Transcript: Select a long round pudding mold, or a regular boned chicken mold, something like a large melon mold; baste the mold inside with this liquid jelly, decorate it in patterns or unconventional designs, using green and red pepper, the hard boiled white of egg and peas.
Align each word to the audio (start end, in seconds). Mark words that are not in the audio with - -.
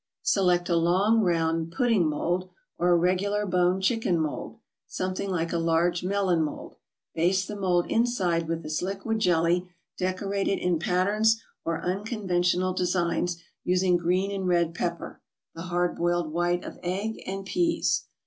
Select 0.23 0.67
a 0.67 0.75
long 0.77 1.21
round 1.21 1.71
pudding 1.71 2.09
mold, 2.09 2.49
or 2.79 2.89
a 2.89 2.97
regular 2.97 3.45
boned 3.45 3.83
chicken 3.83 4.19
mold, 4.19 4.57
something 4.87 5.29
like 5.29 5.53
a 5.53 5.59
large 5.59 6.03
melon 6.03 6.41
mold; 6.41 6.75
baste 7.13 7.47
the 7.47 7.55
mold 7.55 7.85
inside 7.87 8.47
with 8.47 8.63
this 8.63 8.81
liquid 8.81 9.19
jelly, 9.19 9.69
decorate 9.99 10.47
it 10.47 10.57
in 10.57 10.79
patterns 10.79 11.39
or 11.63 11.83
unconventional 11.85 12.73
designs, 12.73 13.43
using 13.63 13.95
green 13.95 14.31
and 14.31 14.47
red 14.47 14.73
pepper, 14.73 15.21
the 15.53 15.61
hard 15.69 15.95
boiled 15.97 16.31
white 16.33 16.63
of 16.63 16.79
egg 16.81 17.21
and 17.27 17.45
peas. 17.45 18.05